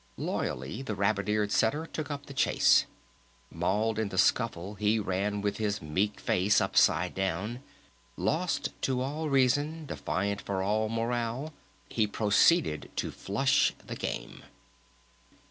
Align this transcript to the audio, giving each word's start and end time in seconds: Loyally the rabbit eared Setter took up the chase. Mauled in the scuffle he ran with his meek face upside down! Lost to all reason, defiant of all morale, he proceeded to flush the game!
Loyally 0.17 0.81
the 0.81 0.95
rabbit 0.95 1.29
eared 1.29 1.51
Setter 1.51 1.85
took 1.85 2.09
up 2.09 2.25
the 2.25 2.33
chase. 2.33 2.87
Mauled 3.51 3.99
in 3.99 4.09
the 4.09 4.17
scuffle 4.17 4.73
he 4.73 4.97
ran 4.97 5.41
with 5.41 5.57
his 5.57 5.79
meek 5.79 6.19
face 6.19 6.59
upside 6.59 7.13
down! 7.13 7.61
Lost 8.17 8.69
to 8.81 9.01
all 9.01 9.29
reason, 9.29 9.85
defiant 9.85 10.41
of 10.41 10.49
all 10.49 10.89
morale, 10.89 11.53
he 11.87 12.07
proceeded 12.07 12.89
to 12.95 13.11
flush 13.11 13.73
the 13.85 13.95
game! 13.95 14.41